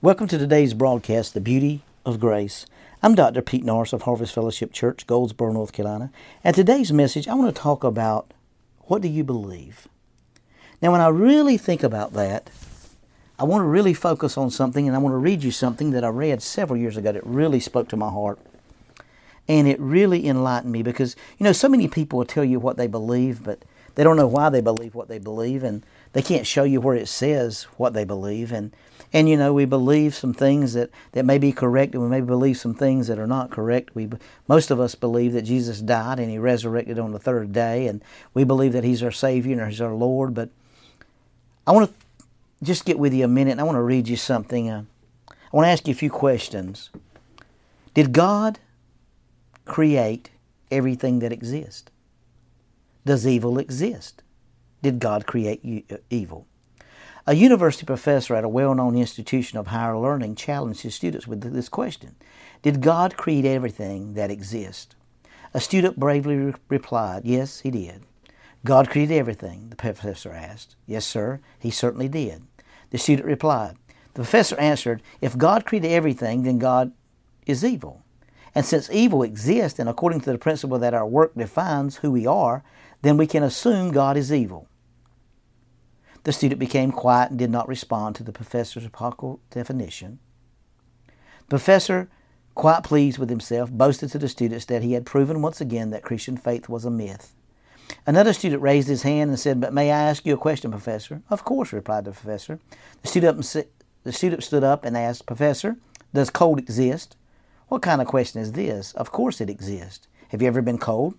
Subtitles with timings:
[0.00, 2.66] Welcome to today's broadcast, The Beauty of Grace.
[3.02, 3.42] I'm Dr.
[3.42, 6.12] Pete Norris of Harvest Fellowship Church, Goldsboro, North Carolina.
[6.44, 8.32] And today's message, I want to talk about
[8.82, 9.88] what do you believe?
[10.80, 12.48] Now, when I really think about that,
[13.40, 16.04] I want to really focus on something, and I want to read you something that
[16.04, 18.38] I read several years ago that really spoke to my heart.
[19.48, 22.76] And it really enlightened me because, you know, so many people will tell you what
[22.76, 23.64] they believe, but
[23.96, 26.96] they don't know why they believe what they believe, and they can't show you where
[26.96, 28.52] it says what they believe.
[28.52, 28.74] And
[29.12, 32.20] and you know, we believe some things that, that may be correct, and we may
[32.20, 33.94] believe some things that are not correct.
[33.94, 34.10] We
[34.46, 38.02] most of us believe that Jesus died and He resurrected on the third day, and
[38.34, 40.34] we believe that He's our Savior and He's our Lord.
[40.34, 40.50] But
[41.66, 42.26] I want to
[42.62, 43.52] just get with you a minute.
[43.52, 44.68] and I want to read you something.
[44.68, 44.84] Uh,
[45.30, 46.90] I want to ask you a few questions.
[47.94, 48.58] Did God
[49.64, 50.30] create
[50.70, 51.90] everything that exists?
[53.06, 54.22] Does evil exist?
[54.82, 56.46] Did God create uh, evil?
[57.26, 61.40] A university professor at a well known institution of higher learning challenged his students with
[61.52, 62.16] this question
[62.62, 64.94] Did God create everything that exists?
[65.52, 68.02] A student bravely re- replied, Yes, he did.
[68.64, 70.76] God created everything, the professor asked.
[70.86, 72.42] Yes, sir, he certainly did.
[72.90, 73.76] The student replied.
[74.14, 76.92] The professor answered, If God created everything, then God
[77.46, 78.02] is evil.
[78.54, 82.26] And since evil exists, and according to the principle that our work defines who we
[82.26, 82.64] are,
[83.02, 84.68] then we can assume God is evil.
[86.24, 90.18] The student became quiet and did not respond to the professor's apocryphal definition.
[91.06, 92.10] The professor,
[92.54, 96.02] quite pleased with himself, boasted to the students that he had proven once again that
[96.02, 97.34] Christian faith was a myth.
[98.06, 101.22] Another student raised his hand and said, But may I ask you a question, Professor?
[101.30, 102.58] Of course, replied the professor.
[103.00, 103.56] The student,
[104.04, 105.76] the student stood up and asked, Professor,
[106.12, 107.16] does cold exist?
[107.68, 108.92] What kind of question is this?
[108.92, 110.08] Of course it exists.
[110.28, 111.14] Have you ever been cold?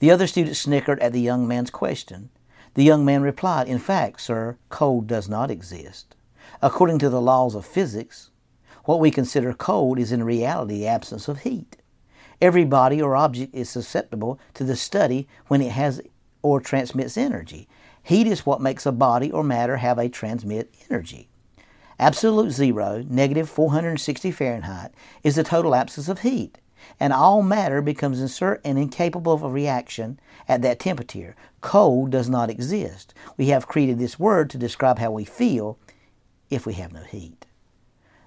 [0.00, 2.30] The other student snickered at the young man's question.
[2.74, 6.14] The young man replied, In fact, sir, cold does not exist.
[6.62, 8.30] According to the laws of physics,
[8.84, 11.76] what we consider cold is in reality the absence of heat.
[12.40, 16.00] Every body or object is susceptible to the study when it has
[16.42, 17.68] or transmits energy.
[18.04, 21.28] Heat is what makes a body or matter have a transmit energy.
[21.98, 24.92] Absolute zero, negative 460 Fahrenheit,
[25.24, 26.58] is the total absence of heat
[26.98, 30.18] and all matter becomes inert and incapable of reaction
[30.48, 31.36] at that temperature.
[31.60, 33.14] Cold does not exist.
[33.36, 35.78] We have created this word to describe how we feel
[36.50, 37.46] if we have no heat.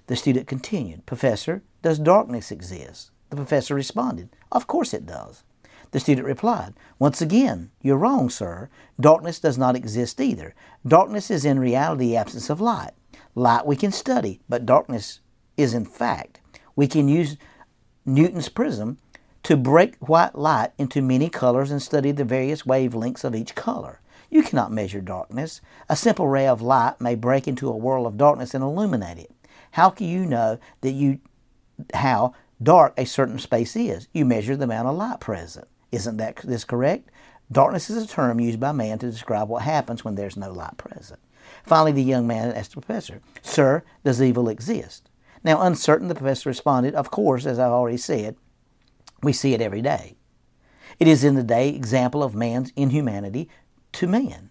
[0.08, 3.12] The student continued, Professor, does darkness exist?
[3.30, 5.44] The professor responded, Of course it does.
[5.92, 8.70] The student replied, Once again, you're wrong, sir.
[9.00, 10.54] Darkness does not exist either.
[10.86, 12.92] Darkness is in reality the absence of light.
[13.36, 15.20] Light we can study, but darkness
[15.58, 16.40] is in fact.
[16.76, 17.38] We can use
[18.06, 18.98] Newton's prism
[19.44, 24.00] to break white light into many colors and study the various wavelengths of each color.
[24.30, 25.62] You cannot measure darkness.
[25.90, 29.32] A simple ray of light may break into a world of darkness and illuminate it.
[29.72, 31.20] How can you know that you
[31.94, 34.08] how dark a certain space is?
[34.14, 35.68] You measure the amount of light present.
[35.92, 37.10] Isn't that this correct?
[37.52, 40.78] Darkness is a term used by man to describe what happens when there's no light
[40.78, 41.20] present.
[41.64, 45.10] Finally, the young man asked the professor, Sir, does evil exist?
[45.44, 48.36] Now, uncertain, the professor responded, Of course, as I've already said,
[49.24, 50.16] we see it every day.
[51.00, 53.50] It is in the day example of man's inhumanity
[53.94, 54.50] to man.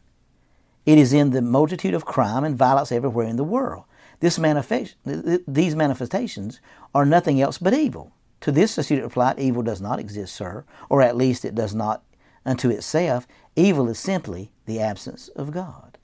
[0.86, 3.84] It is in the multitude of crime and violence everywhere in the world.
[4.20, 6.60] This manifest, these manifestations
[6.94, 8.12] are nothing else but evil.
[8.42, 11.74] To this the student replied, Evil does not exist, sir, or at least it does
[11.74, 12.02] not
[12.44, 13.26] unto itself.
[13.54, 15.98] Evil is simply the absence of God.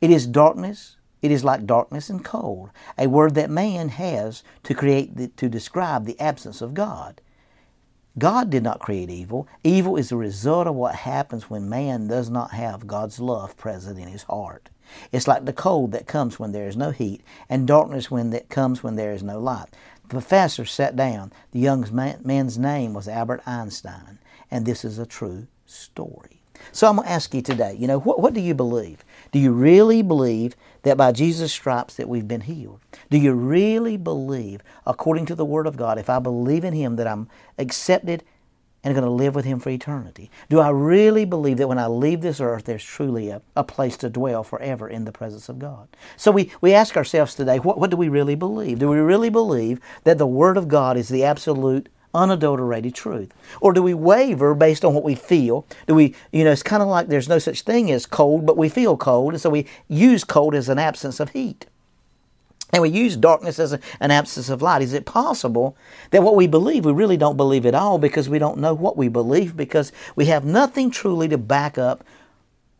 [0.00, 4.74] It is darkness it is like darkness and cold, a word that man has to
[4.74, 7.20] create the, to describe the absence of God.
[8.18, 9.46] God did not create evil.
[9.62, 13.98] Evil is the result of what happens when man does not have God's love present
[13.98, 14.68] in his heart.
[15.12, 18.48] It's like the cold that comes when there is no heat, and darkness when that
[18.48, 19.68] comes when there is no light.
[20.02, 21.32] The professor sat down.
[21.52, 21.86] The young
[22.24, 24.18] man's name was Albert Einstein,
[24.50, 26.39] and this is a true story.
[26.72, 29.04] So I'm going to ask you today, you know, what, what do you believe?
[29.32, 32.80] Do you really believe that by Jesus' stripes that we've been healed?
[33.10, 36.96] Do you really believe, according to the Word of God, if I believe in Him
[36.96, 38.24] that I'm accepted
[38.82, 40.30] and going to live with Him for eternity?
[40.48, 43.96] Do I really believe that when I leave this earth, there's truly a, a place
[43.98, 45.88] to dwell forever in the presence of God?
[46.16, 48.78] So we, we ask ourselves today, what, what do we really believe?
[48.78, 53.32] Do we really believe that the Word of God is the absolute unadulterated truth?
[53.60, 55.66] Or do we waver based on what we feel?
[55.86, 58.56] Do we, you know, it's kind of like there's no such thing as cold, but
[58.56, 61.66] we feel cold, and so we use cold as an absence of heat.
[62.72, 64.82] And we use darkness as a, an absence of light.
[64.82, 65.76] Is it possible
[66.10, 68.96] that what we believe, we really don't believe at all because we don't know what
[68.96, 72.04] we believe because we have nothing truly to back up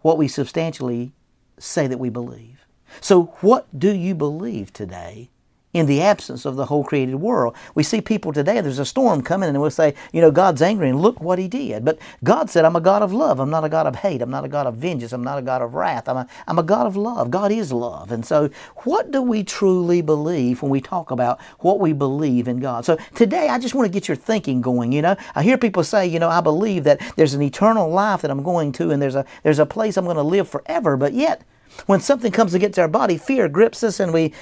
[0.03, 1.13] what we substantially
[1.59, 2.65] say that we believe?
[3.01, 5.29] So, what do you believe today
[5.73, 7.55] in the absence of the whole created world.
[7.75, 10.89] We see people today, there's a storm coming, and we'll say, you know, God's angry,
[10.89, 11.85] and look what He did.
[11.85, 13.39] But God said, I'm a God of love.
[13.39, 14.21] I'm not a God of hate.
[14.21, 15.13] I'm not a God of vengeance.
[15.13, 16.09] I'm not a God of wrath.
[16.09, 17.31] I'm a, I'm a God of love.
[17.31, 18.11] God is love.
[18.11, 22.59] And so, what do we truly believe when we talk about what we believe in
[22.59, 22.85] God?
[22.85, 24.93] So, today, I just want to get your thinking going.
[24.93, 28.23] You know, I hear people say, you know, I believe that there's an eternal life
[28.23, 30.97] that I'm going to, and there's a, there's a place I'm going to live forever,
[30.97, 31.43] but yet,
[31.87, 34.35] when something comes against our body, fear grips us and we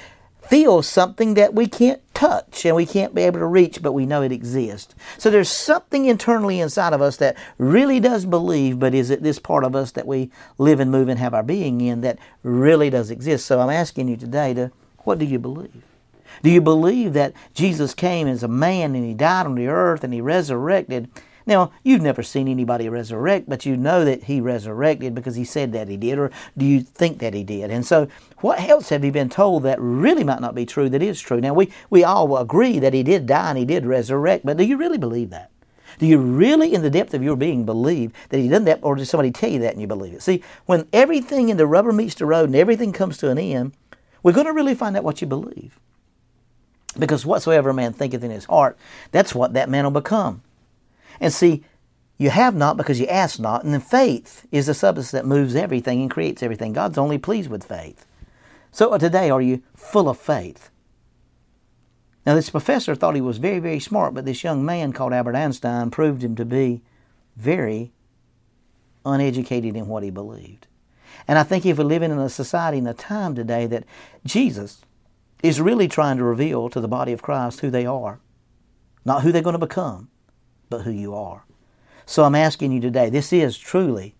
[0.49, 4.07] feel something that we can't touch and we can't be able to reach, but we
[4.07, 4.95] know it exists.
[5.19, 9.37] So there's something internally inside of us that really does believe, but is it this
[9.37, 12.89] part of us that we live and move and have our being in that really
[12.89, 13.45] does exist?
[13.45, 15.83] So I'm asking you today to what do you believe?
[16.41, 20.03] Do you believe that Jesus came as a man and he died on the earth
[20.03, 21.09] and he resurrected
[21.49, 25.73] now, you've never seen anybody resurrect, but you know that he resurrected because he said
[25.73, 27.71] that he did, or do you think that he did?
[27.71, 28.07] And so,
[28.37, 31.41] what else have you been told that really might not be true that is true?
[31.41, 34.63] Now, we, we all agree that he did die and he did resurrect, but do
[34.63, 35.51] you really believe that?
[35.97, 38.95] Do you really, in the depth of your being, believe that he done that, or
[38.95, 40.21] did somebody tell you that and you believe it?
[40.21, 43.73] See, when everything in the rubber meets the road and everything comes to an end,
[44.23, 45.79] we're going to really find out what you believe.
[46.97, 48.77] Because whatsoever a man thinketh in his heart,
[49.11, 50.41] that's what that man will become.
[51.19, 51.63] And see,
[52.19, 55.55] you have not because you ask not, and then faith is the substance that moves
[55.55, 56.73] everything and creates everything.
[56.73, 58.05] God's only pleased with faith.
[58.71, 60.69] So uh, today, are you full of faith?
[62.25, 65.35] Now, this professor thought he was very, very smart, but this young man called Albert
[65.35, 66.81] Einstein proved him to be
[67.37, 67.93] very
[69.05, 70.67] uneducated in what he believed.
[71.25, 73.85] And I think if we're living in a society in a time today that
[74.25, 74.81] Jesus
[75.41, 78.19] is really trying to reveal to the body of Christ who they are,
[79.05, 80.09] not who they're going to become
[80.69, 81.45] but who you are.
[82.05, 84.15] So I'm asking you today, this is truly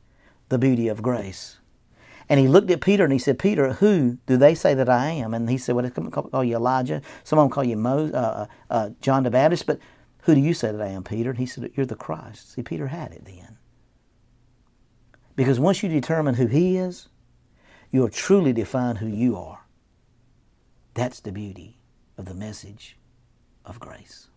[0.50, 1.60] the beauty of grace.
[2.30, 5.10] And he looked at Peter and he said, Peter, who do they say that I
[5.10, 5.34] am?
[5.34, 7.02] And he said, Well, they call you Elijah.
[7.24, 9.66] Some of them call you Mo, uh, uh, uh, John the Baptist.
[9.66, 9.80] But
[10.24, 11.32] who do you say that I am, Peter?
[11.32, 12.54] And he said, You're the Christ.
[12.54, 13.58] See, Peter had it then.
[15.36, 17.08] Because once you determine who he is,
[17.90, 19.66] you'll truly define who you are.
[20.94, 21.80] That's the beauty
[22.18, 22.98] of the message
[23.66, 24.29] of grace.